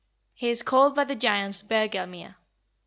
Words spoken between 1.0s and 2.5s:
the giants Bergelmir.